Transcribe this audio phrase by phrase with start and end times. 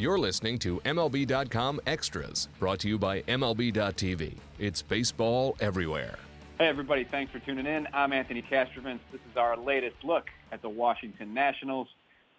[0.00, 4.32] You're listening to MLB.com Extras, brought to you by MLB.tv.
[4.58, 6.16] It's baseball everywhere.
[6.58, 7.86] Hey, everybody, thanks for tuning in.
[7.92, 9.00] I'm Anthony Castrovince.
[9.12, 11.86] This is our latest look at the Washington Nationals.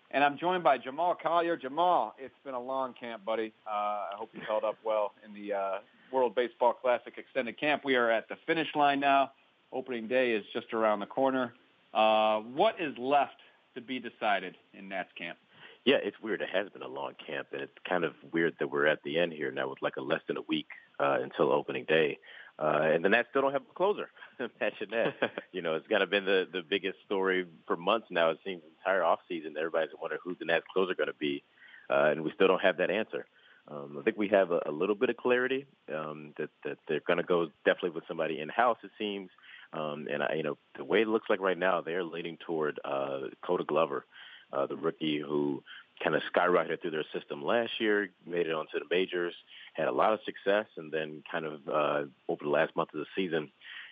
[0.09, 1.55] And I'm joined by Jamal Collier.
[1.55, 3.53] Jamal, it's been a long camp, buddy.
[3.67, 5.71] Uh, I hope you held up well in the uh,
[6.11, 7.85] World Baseball Classic extended camp.
[7.85, 9.33] We are at the finish line now.
[9.71, 11.53] Opening day is just around the corner.
[11.93, 13.37] Uh, what is left
[13.75, 15.37] to be decided in Nats camp?
[15.85, 16.41] Yeah, it's weird.
[16.41, 19.17] It has been a long camp, and it's kind of weird that we're at the
[19.17, 20.67] end here now with like a less than a week
[20.99, 22.19] uh, until opening day.
[22.59, 24.09] Uh, and the Nats still don't have a closer.
[24.39, 25.31] Imagine that.
[25.51, 28.29] you know, it's kind of been the, the biggest story for months now.
[28.29, 31.43] It seems the entire offseason, everybody's wondering who the Nats closer going to be,
[31.89, 33.25] uh, and we still don't have that answer.
[33.67, 37.01] Um, I think we have a, a little bit of clarity um, that, that they're
[37.05, 39.29] going to go definitely with somebody in-house, it seems.
[39.73, 42.79] Um, and, I, you know, the way it looks like right now, they're leaning toward
[42.83, 44.05] uh, Koda Glover,
[44.51, 45.63] uh, the rookie who
[46.03, 49.33] kind of skyrocketed through their system last year, made it onto the majors,
[49.73, 52.99] had a lot of success, and then kind of uh, over the last month of
[52.99, 53.51] the season,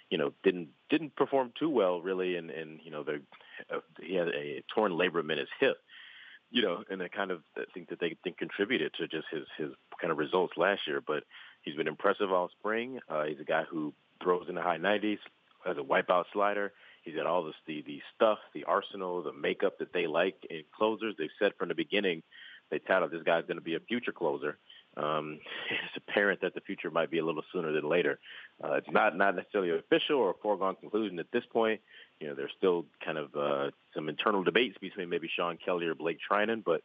[0.09, 3.05] you know, didn't didn't perform too well really, and and you know,
[3.71, 5.77] uh, he had a torn labrum in his hip,
[6.51, 7.41] you know, and I kind of
[7.73, 9.69] think that they think contributed to just his his
[10.01, 11.23] kind of results last year, but
[11.61, 12.99] he's been impressive all spring.
[13.07, 15.19] Uh, he's a guy who throws in the high 90s,
[15.66, 16.71] has a wipeout slider.
[17.09, 20.63] He's got all this, the the stuff, the arsenal, the makeup that they like in
[20.77, 21.16] closers.
[21.17, 22.21] They've said from the beginning
[22.69, 24.57] they touted this guy's going to be a future closer.
[24.95, 25.39] Um,
[25.71, 28.19] it's apparent that the future might be a little sooner than later.
[28.63, 31.81] Uh, it's not not necessarily official or a foregone conclusion at this point.
[32.19, 35.95] You know, there's still kind of uh, some internal debates between maybe Shawn Kelley or
[35.95, 36.81] Blake Treinen, but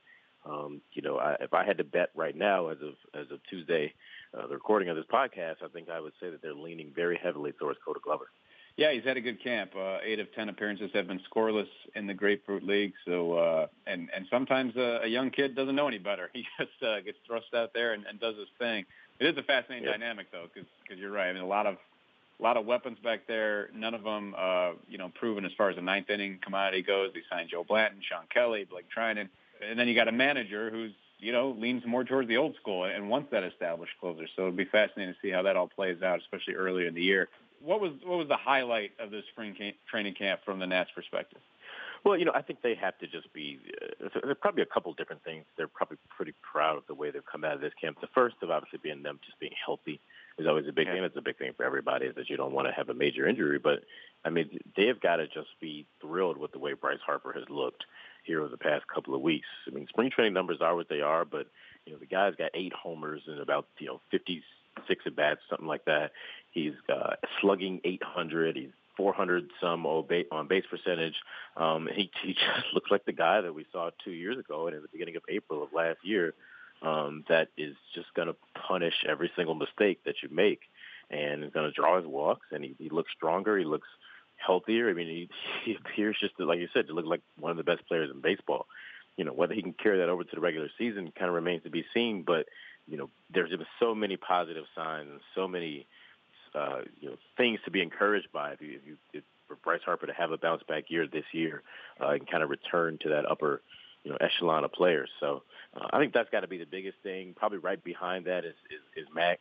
[0.46, 3.40] um, you know, I, if I had to bet right now, as of as of
[3.48, 3.94] Tuesday,
[4.36, 7.18] uh, the recording of this podcast, I think I would say that they're leaning very
[7.22, 8.30] heavily towards Koda Glover.
[8.76, 9.72] Yeah, he's had a good camp.
[9.76, 12.92] Uh, eight of ten appearances have been scoreless in the Grapefruit League.
[13.06, 16.30] So, uh, and and sometimes uh, a young kid doesn't know any better.
[16.34, 18.84] He just uh, gets thrust out there and, and does his thing.
[19.20, 19.94] It is a fascinating yep.
[19.94, 21.28] dynamic, though, because because you're right.
[21.28, 21.76] I mean, a lot of
[22.40, 23.70] a lot of weapons back there.
[23.72, 27.12] None of them, uh, you know, proven as far as the ninth inning commodity goes.
[27.14, 29.28] They signed Joe Blanton, Shawn Kelley, Blake Treinen,
[29.62, 32.86] and then you got a manager who's you know leans more towards the old school
[32.86, 34.26] and wants that established closer.
[34.34, 37.02] So it'll be fascinating to see how that all plays out, especially earlier in the
[37.02, 37.28] year
[37.64, 40.90] what was what was the highlight of this spring camp, training camp from the Nats'
[40.94, 41.40] perspective?
[42.04, 43.58] Well, you know, I think they have to just be.
[44.04, 45.44] Uh, there's probably a couple different things.
[45.56, 47.98] They're probably pretty proud of the way they've come out of this camp.
[48.00, 50.00] The first of obviously being them just being healthy
[50.38, 50.94] is always a big yeah.
[50.94, 51.04] thing.
[51.04, 53.26] It's a big thing for everybody is that you don't want to have a major
[53.26, 53.58] injury.
[53.58, 53.84] But
[54.24, 57.44] I mean, they have got to just be thrilled with the way Bryce Harper has
[57.48, 57.84] looked
[58.24, 59.48] here over the past couple of weeks.
[59.66, 61.46] I mean, spring training numbers are what they are, but
[61.86, 64.42] you know, the guy's got eight homers and about you know 50
[64.88, 66.12] six at bats, something like that.
[66.50, 68.56] He's uh, slugging 800.
[68.56, 71.14] He's 400 some on base percentage.
[71.56, 74.76] Um, he, he just looks like the guy that we saw two years ago and
[74.76, 76.34] at the beginning of April of last year.
[76.82, 78.36] Um, that is just going to
[78.68, 80.60] punish every single mistake that you make,
[81.10, 82.46] and is going to draw his walks.
[82.50, 83.56] And he, he looks stronger.
[83.56, 83.88] He looks
[84.36, 84.90] healthier.
[84.90, 85.28] I mean, he,
[85.64, 88.10] he appears just to, like you said, to look like one of the best players
[88.12, 88.66] in baseball.
[89.16, 91.62] You know, whether he can carry that over to the regular season kind of remains
[91.62, 92.24] to be seen.
[92.26, 92.46] But
[92.88, 95.86] you know, there's been so many positive signs and so many,
[96.54, 98.52] uh, you know, things to be encouraged by.
[98.52, 101.24] If you, if you, if for Bryce Harper to have a bounce back year this
[101.32, 101.62] year,
[102.00, 103.62] uh, and kind of return to that upper,
[104.02, 105.10] you know, echelon of players.
[105.20, 105.42] So
[105.76, 107.34] uh, I think that's got to be the biggest thing.
[107.36, 109.40] Probably right behind that is is, is Max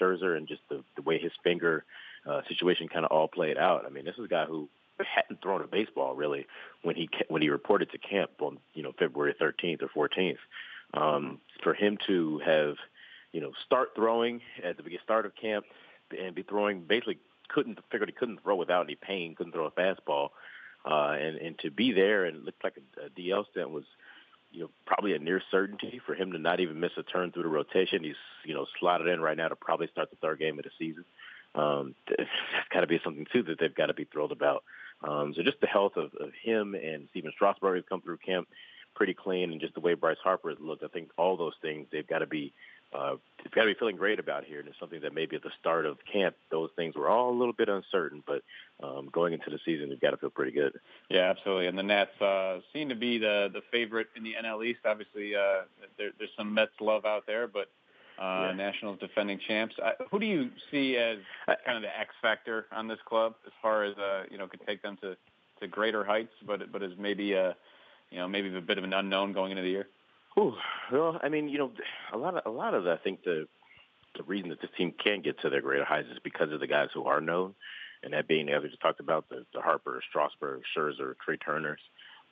[0.00, 1.84] Scherzer and just the, the way his finger
[2.28, 3.84] uh, situation kind of all played out.
[3.86, 4.68] I mean, this is a guy who
[4.98, 6.46] hadn't thrown a baseball really
[6.82, 10.38] when he when he reported to camp on you know February 13th or 14th
[10.94, 12.76] um, for him to have,
[13.34, 15.66] you know, start throwing at the beginning start of camp
[16.16, 19.72] and be throwing basically couldn't figured he couldn't throw without any pain, couldn't throw a
[19.72, 20.28] fastball,
[20.88, 23.82] uh, and and to be there and looked like a, a DL stint was,
[24.52, 27.42] you know, probably a near certainty for him to not even miss a turn through
[27.42, 28.04] the rotation.
[28.04, 28.14] He's
[28.44, 31.04] you know slotted in right now to probably start the third game of the season.
[31.56, 32.28] Um, that's
[32.72, 34.62] got to be something too that they've got to be thrilled about.
[35.02, 38.46] Um, so just the health of, of him and Stephen Strasburg has come through camp
[38.94, 41.88] pretty clean, and just the way Bryce Harper has looked, I think all those things
[41.90, 42.52] they've got to be
[42.94, 44.60] uh, you've got to be feeling great about here.
[44.60, 47.36] And it's something that maybe at the start of camp, those things were all a
[47.36, 48.22] little bit uncertain.
[48.26, 48.42] But
[48.82, 50.78] um, going into the season, you've got to feel pretty good.
[51.10, 51.66] Yeah, absolutely.
[51.66, 54.80] And the Nats uh, seem to be the the favorite in the NL East.
[54.84, 55.62] Obviously, uh,
[55.98, 57.68] there, there's some Mets love out there, but
[58.18, 58.52] uh, yeah.
[58.52, 59.74] Nationals defending champs.
[59.84, 61.18] Uh, who do you see as
[61.66, 64.64] kind of the X factor on this club as far as uh, you know could
[64.66, 65.16] take them to,
[65.60, 67.56] to greater heights, but but as maybe a
[68.10, 69.88] you know maybe a bit of an unknown going into the year?
[70.38, 70.54] Ooh,
[70.92, 71.70] well, I mean, you know,
[72.12, 73.46] a lot of a lot of the, I think the
[74.16, 76.66] the reason that this team can get to their greater heights is because of the
[76.66, 77.54] guys who are known,
[78.02, 81.80] and that being as we just talked about the, the Harper, Strasburg, Scherzer, Trea Turners.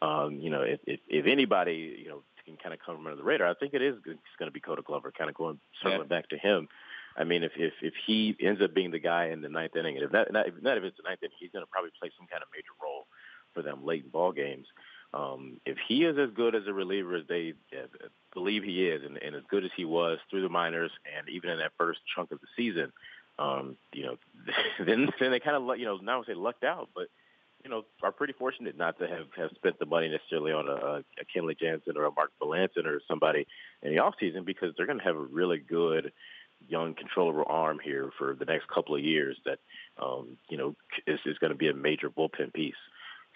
[0.00, 3.22] Um, you know, if, if if anybody you know can kind of come under the
[3.22, 5.12] radar, I think it is it's going to be Koda Glover.
[5.16, 6.06] Kind of going circling yeah.
[6.06, 6.68] back to him.
[7.16, 9.96] I mean, if if if he ends up being the guy in the ninth inning,
[9.96, 11.90] and if not, not if, not if it's the ninth inning, he's going to probably
[12.00, 13.06] play some kind of major role
[13.54, 14.66] for them late in ball games.
[15.14, 17.86] Um, if he is as good as a reliever as they uh,
[18.32, 21.50] believe he is, and, and as good as he was through the minors, and even
[21.50, 22.92] in that first chunk of the season,
[23.38, 24.16] um, you know,
[24.86, 27.08] then then they kind of you know not say lucked out, but
[27.62, 31.02] you know are pretty fortunate not to have have spent the money necessarily on a,
[31.20, 33.46] a Kenley Jansen or a Mark Melancon or somebody
[33.82, 36.12] in the off season because they're going to have a really good
[36.68, 39.58] young controllable arm here for the next couple of years that
[40.00, 40.74] um, you know
[41.06, 42.74] is, is going to be a major bullpen piece.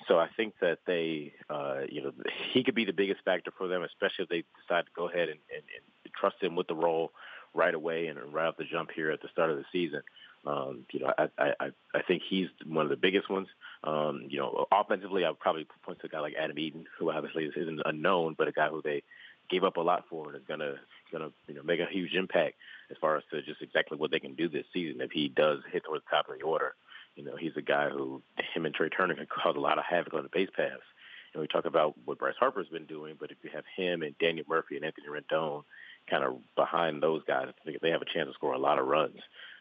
[0.08, 2.12] So I think that they, uh, you know,
[2.52, 5.28] he could be the biggest factor for them, especially if they decide to go ahead
[5.28, 7.12] and, and, and trust him with the role
[7.54, 10.02] right away and right off the jump here at the start of the season.
[10.46, 13.48] Um, you know, I, I, I think he's one of the biggest ones.
[13.82, 17.10] Um, you know, offensively, I would probably point to a guy like Adam Eaton, who
[17.10, 19.02] obviously isn't unknown, but a guy who they
[19.48, 20.74] gave up a lot for and is gonna
[21.12, 22.54] gonna you know make a huge impact
[22.90, 25.60] as far as to just exactly what they can do this season if he does
[25.72, 26.74] hit towards the top of the order.
[27.16, 28.22] You know, he's a guy who
[28.54, 30.82] him and Trea Turner can cause a lot of havoc on the base paths.
[31.34, 34.16] And we talk about what Bryce Harper's been doing, but if you have him and
[34.18, 35.64] Daniel Murphy and Anthony Rendon
[36.08, 38.78] kind of behind those guys, I think they have a chance to score a lot
[38.78, 39.18] of runs.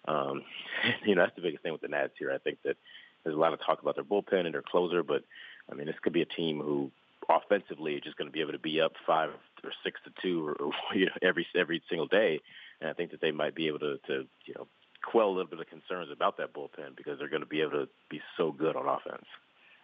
[0.08, 0.44] Um,
[1.06, 2.32] you know, that's the biggest thing with the Nats here.
[2.32, 2.78] I think that
[3.24, 5.24] there's a lot of talk about their bullpen and their closer, but
[5.70, 6.92] I mean, this could be a team who
[7.30, 9.30] offensively is just going to be able to be up five
[9.64, 12.40] or six to two or, or you know every every single day,
[12.80, 14.68] and I think that they might be able to to you know
[15.06, 17.72] quell a little bit of concerns about that bullpen because they're going to be able
[17.72, 19.26] to be so good on offense.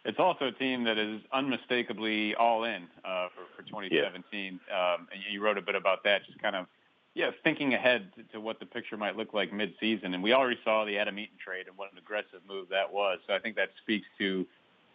[0.04, 4.60] It's also a team that is unmistakably all in uh, for, for 2017.
[4.68, 4.94] Yeah.
[4.94, 6.66] Um, and you wrote a bit about that, just kind of
[7.14, 10.14] yeah, thinking ahead to, to what the picture might look like mid-season.
[10.14, 13.20] And we already saw the Adam Eaton trade and what an aggressive move that was.
[13.28, 14.48] So I think that speaks to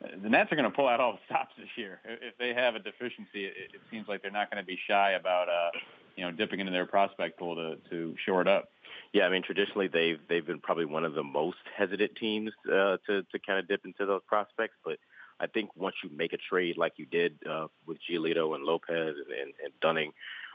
[0.05, 2.00] uh, the Nats are going to pull out all the stops this year.
[2.05, 5.12] If they have a deficiency, it, it seems like they're not going to be shy
[5.12, 5.70] about uh,
[6.17, 8.70] you know dipping into their prospect pool to to shore it up.
[9.12, 12.99] Yeah, I mean traditionally they've they've been probably one of the most hesitant teams uh,
[13.06, 14.99] to to kind of dip into those prospects, but
[15.38, 19.14] I think once you make a trade like you did uh, with Giolito and Lopez
[19.17, 20.12] and, and, and Dunning,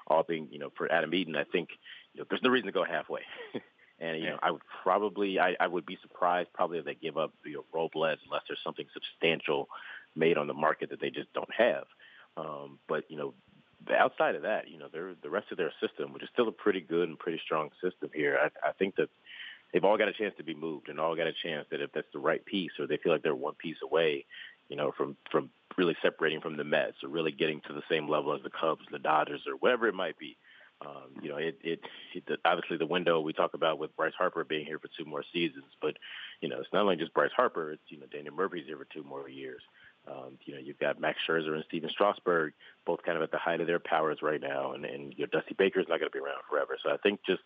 [0.07, 1.69] all being you know for Adam Eaton, I think
[2.13, 3.21] you know, there's no reason to go halfway.
[4.00, 7.18] and you know I would probably I, I would be surprised probably if they give
[7.18, 9.69] up you know Robles unless there's something substantial
[10.15, 11.86] made on the market that they just don't have.
[12.38, 13.33] Um, but you know
[13.89, 16.51] outside of that, you know, they're, the rest of their system, which is still a
[16.51, 19.09] pretty good and pretty strong system here, I, I think that
[19.73, 21.91] they've all got a chance to be moved and all got a chance that if
[21.91, 24.25] that's the right piece or they feel like they're one piece away,
[24.69, 28.07] you know, from, from really separating from the Mets or really getting to the same
[28.09, 30.37] level as the Cubs, the Dodgers, or whatever it might be.
[30.85, 31.79] Um, you know, it, it,
[32.13, 35.23] it obviously the window we talk about with Bryce Harper being here for two more
[35.31, 35.95] seasons, but
[36.41, 38.87] you know, it's not only just Bryce Harper; it's you know, Daniel Murphy's here for
[38.91, 39.61] two more years.
[40.07, 42.53] Um, you know, you've got Max Scherzer and Stephen Strasburg,
[42.86, 45.39] both kind of at the height of their powers right now, and, and you know,
[45.39, 46.77] Dusty Baker's not going to be around forever.
[46.84, 47.41] So I think just,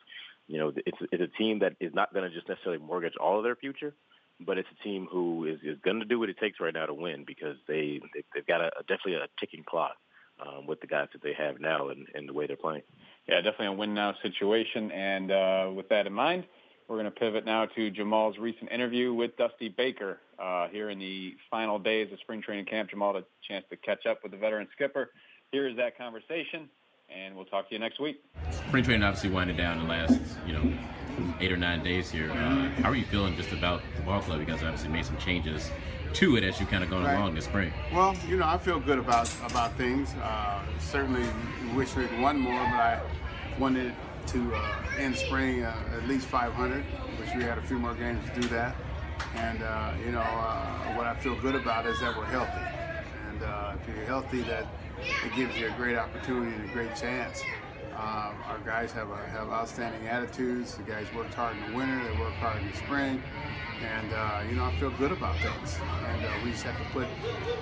[0.48, 3.38] you know, it's, it's a team that is not going to just necessarily mortgage all
[3.38, 3.94] of their future,
[4.40, 6.86] but it's a team who is, is going to do what it takes right now
[6.86, 9.96] to win because they, they they've got a definitely a ticking clock
[10.40, 12.84] um, with the guys that they have now and, and the way they're playing.
[13.28, 14.92] Yeah, definitely a win now situation.
[14.92, 16.46] And uh, with that in mind,
[16.88, 21.00] we're going to pivot now to Jamal's recent interview with Dusty Baker uh, here in
[21.00, 22.90] the final days of spring training camp.
[22.90, 25.10] Jamal had a chance to catch up with the veteran skipper.
[25.52, 26.70] Here is that conversation,
[27.10, 28.22] and we'll talk to you next week.
[28.52, 30.74] Spring training obviously winding down in the last, you know,
[31.40, 32.32] eight or nine days here.
[32.32, 34.40] Uh, how are you feeling just about the ball club?
[34.40, 35.72] You guys obviously made some changes
[36.14, 37.16] to it as you kind of going right.
[37.16, 37.74] along this spring.
[37.94, 40.14] Well, you know, I feel good about about things.
[40.22, 41.28] Uh, certainly
[41.76, 43.02] wish we'd won more, but I
[43.60, 43.94] wanted
[44.28, 46.84] to uh, end spring uh, at least 500,
[47.20, 48.76] which we had a few more games to do that.
[49.36, 52.66] And uh, you know uh, what I feel good about is that we're healthy.
[53.30, 54.68] And uh, if you're healthy, that
[55.00, 57.42] it gives you a great opportunity and a great chance.
[57.96, 60.76] Uh, our guys have a, have outstanding attitudes.
[60.76, 62.04] The guys worked hard in the winter.
[62.04, 63.24] They worked hard in the spring.
[63.82, 65.78] And you know I feel good about things.
[66.08, 67.08] And we just have to put.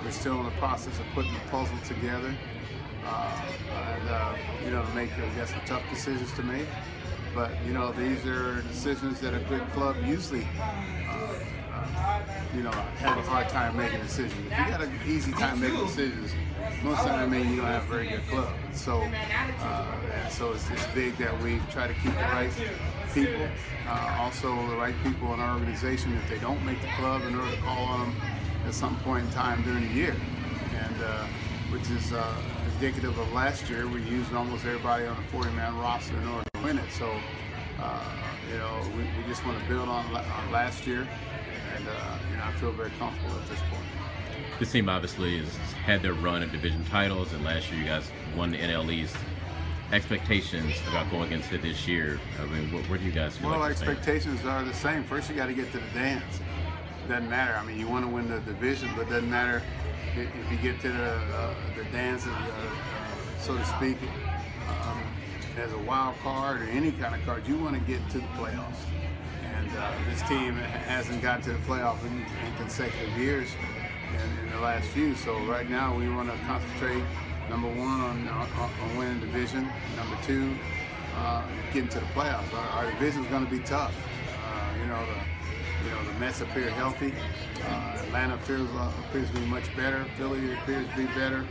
[0.04, 2.34] We're still in the process of putting the puzzle together.
[3.06, 4.34] And uh,
[4.64, 6.66] you know, make I guess tough decisions to make.
[7.34, 10.46] but you know these are decisions that a good club usually
[11.08, 11.34] uh,
[12.54, 14.32] you know, have a hard time making decisions.
[14.32, 16.32] If you got an easy time making decisions,
[16.82, 18.52] most of the time, I mean, you don't have a very good club.
[18.72, 22.50] So, uh, and so it's, it's big that we try to keep the right
[23.12, 23.48] people,
[23.88, 26.12] uh, also the right people in our organization.
[26.16, 28.16] If they don't make the club, in order to call on them
[28.66, 30.14] at some point in time during the year,
[30.84, 31.26] and uh,
[31.70, 32.34] which is uh,
[32.74, 33.86] indicative of last year.
[33.86, 36.90] We used almost everybody on the 40-man roster in order to win it.
[36.92, 37.10] So,
[37.80, 38.04] uh,
[38.50, 41.08] you know, we, we just want to build on, on last year
[41.76, 43.82] and uh, you know I feel very comfortable at this point.
[44.58, 48.10] This team obviously has had their run at division titles, and last year you guys
[48.36, 49.16] won the NL East.
[49.92, 52.18] Expectations about going into this year.
[52.40, 55.04] I mean, what, where do you guys feel well, like expectations are the same.
[55.04, 56.40] First, you got to get to the dance.
[57.08, 57.54] Doesn't matter.
[57.54, 59.62] I mean, you want to win the division, but doesn't matter
[60.16, 63.98] if you get to the, uh, the dance, uh, uh, so to speak,
[64.68, 65.02] um,
[65.58, 67.46] as a wild card or any kind of card.
[67.46, 68.80] You want to get to the playoffs
[69.42, 73.48] and uh, this team hasn't gotten to the playoff in, in consecutive years
[74.10, 75.14] in, in, the last few.
[75.14, 77.02] So right now we want to concentrate
[77.50, 78.48] number one on, on,
[78.82, 80.56] on winning division, number two
[81.16, 82.52] uh, getting to the playoffs.
[82.54, 83.94] Our, our division is going to be tough.
[84.28, 85.33] Uh, you know the
[85.84, 87.12] you know the Mets appear healthy.
[87.66, 90.04] Uh, Atlanta appears, uh, appears to be much better.
[90.16, 91.46] Philly appears to be better.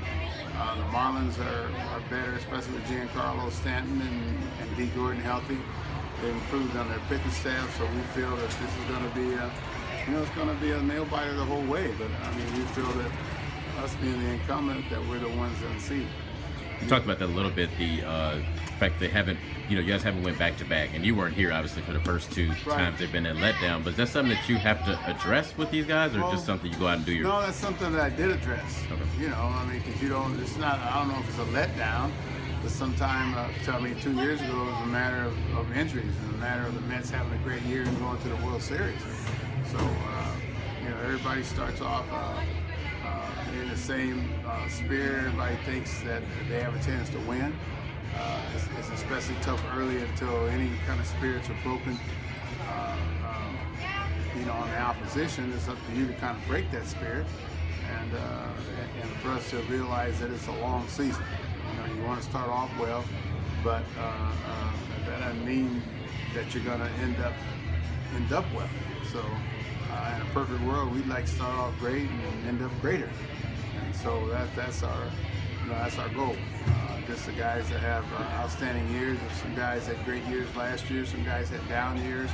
[0.55, 5.57] Uh, the Marlins are, are better, especially with Giancarlo Stanton and, and Dee Gordon healthy
[6.23, 9.33] they improved on their pitching staff, so we feel that this is going to be
[9.33, 9.51] a,
[10.07, 11.93] you know, it's going to be a nail biter the whole way.
[11.97, 13.11] But I mean, we feel that
[13.79, 16.07] us being the incumbent, that we're the ones that see.
[16.83, 17.69] You talked about that a little bit.
[17.77, 18.41] The uh,
[18.77, 21.33] fact they haven't, you know, you guys haven't went back to back, and you weren't
[21.33, 22.77] here obviously for the first two right.
[22.77, 23.85] times they've been in letdown.
[23.85, 26.45] But is that something that you have to address with these guys, or well, just
[26.45, 27.23] something you go out and do your?
[27.23, 28.83] No, that's something that I did address.
[28.91, 29.01] Okay.
[29.17, 30.37] You know, I mean, because you don't.
[30.41, 30.77] It's not.
[30.79, 32.11] I don't know if it's a letdown
[32.61, 36.13] but sometime, uh, tell me two years ago, it was a matter of, of injuries
[36.23, 38.61] and a matter of the Mets having a great year and going to the World
[38.61, 39.01] Series.
[39.69, 40.35] So, uh,
[40.81, 42.41] you know, everybody starts off uh,
[43.05, 45.25] uh in the same uh, spirit.
[45.25, 47.53] Everybody thinks that they have a chance to win.
[48.15, 51.97] Uh, it's, it's, especially tough early until any kind of spirits are broken.
[52.69, 53.57] Um,
[54.37, 57.25] you know, on the opposition, it's up to you to kind of break that spirit
[57.89, 58.11] and,
[59.01, 61.23] and for us to realize that it's a long season.
[61.71, 63.03] You know, you want to start off well,
[63.63, 64.73] but uh, uh,
[65.05, 65.81] that doesn't mean
[66.33, 67.33] that you're going to end up
[68.15, 68.69] end up well.
[69.11, 69.23] So,
[69.93, 73.09] uh, in a perfect world, we'd like to start off great and end up greater.
[73.83, 75.05] And so that that's our
[75.63, 76.35] you know, that's our goal.
[76.67, 80.89] Uh, just the guys that have uh, outstanding years, some guys had great years last
[80.89, 82.29] year, some guys had down years.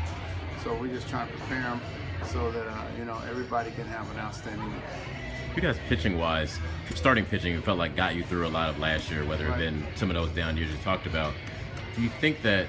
[0.63, 1.81] So we're just trying to prepare them
[2.25, 4.81] so that uh, you know everybody can have an outstanding year
[5.55, 6.57] you guys pitching wise,
[6.95, 9.59] starting pitching, it felt like got you through a lot of last year, whether right.
[9.59, 11.33] it been some of those down years you talked about.
[11.95, 12.67] Do you think that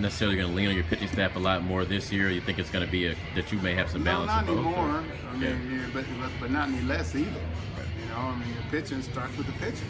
[0.00, 2.30] necessarily going to lean on your pitching staff a lot more this year?
[2.30, 4.66] you think it's going to be a, that you may have some balance no, not?
[4.66, 5.04] Anymore.
[5.30, 5.86] I mean, yeah.
[5.92, 6.04] But,
[6.40, 7.30] but not any less either.
[7.30, 9.88] You know, I mean, your pitching starts with the pitching.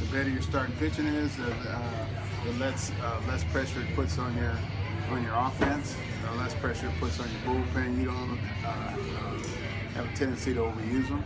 [0.00, 2.06] The better your starting pitching is, the, uh,
[2.44, 4.56] the less uh, less pressure it puts on your
[5.10, 5.94] on your offense.
[6.24, 7.98] The less pressure it puts on your bullpen.
[7.98, 9.38] You don't uh, uh
[9.94, 11.22] have a tendency to overuse them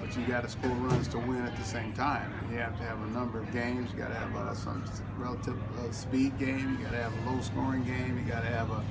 [0.00, 2.32] but you got to score runs to win at the same time.
[2.50, 3.90] You have to have a number of games.
[3.92, 4.84] You got to have uh, some
[5.18, 6.76] relative uh, speed game.
[6.78, 8.18] You got to have a low scoring game.
[8.18, 8.84] You got to have a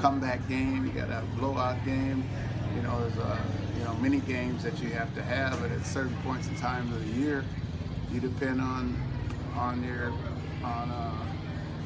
[0.00, 0.86] comeback game.
[0.86, 2.24] You got to have a blowout game.
[2.74, 3.38] You know, there's uh,
[3.76, 6.92] you know many games that you have to have, but at certain points in time
[6.92, 7.44] of the year,
[8.12, 8.96] you depend on
[9.56, 10.12] on your
[10.62, 11.26] on uh,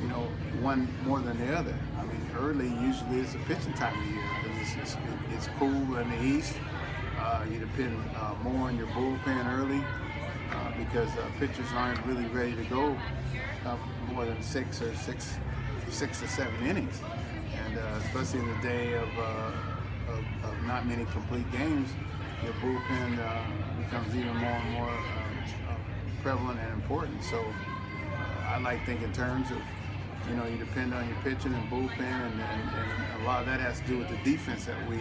[0.01, 0.29] you know
[0.61, 1.75] one more than the other.
[1.99, 4.97] I mean, early usually it's a pitching time of year because it's, it's,
[5.35, 6.55] it's cool in the east.
[7.23, 9.81] Uh, you depend uh, more on your bullpen early
[10.51, 12.97] uh, because uh, pitchers aren't really ready to go
[13.65, 13.77] uh,
[14.13, 15.37] more than six or six,
[15.89, 17.01] six or seven innings,
[17.65, 21.91] and uh, especially in the day of, of, of, not many complete games,
[22.43, 23.17] your bullpen
[23.79, 24.93] becomes even more and more
[26.23, 27.23] prevalent and important.
[27.23, 27.41] So
[28.49, 29.59] I like thinking terms of
[30.29, 33.47] you know, you depend on your pitching and bullpen, and, and, and, a lot of
[33.47, 34.97] that has to do with the defense that we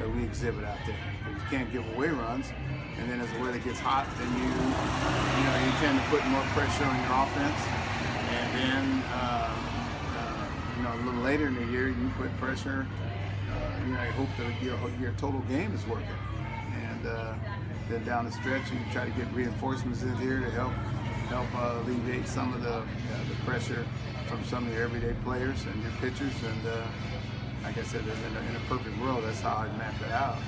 [0.00, 0.96] that we exhibit out there.
[1.28, 2.50] You can't give away runs,
[2.98, 6.24] and then as the weather gets hot, then you you know you tend to put
[6.32, 7.60] more pressure on your offense,
[8.32, 9.52] and then uh,
[10.16, 12.86] uh, you know a little later in the year you put pressure.
[13.52, 16.08] Uh, you know, you hope that your, your total game is working,
[16.72, 17.34] and uh,
[17.90, 20.72] then down the stretch you try to get reinforcements in here to help
[21.28, 22.84] help uh, alleviate some of the uh,
[23.28, 23.84] the pressure
[24.26, 26.66] from some of your everyday players and your pitchers and
[27.62, 30.38] like I said, in a, in a perfect world, that's how I'd map it out.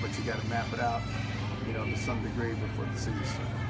[0.00, 1.02] But you got to map it out
[1.66, 3.69] you know, to some degree before the season started.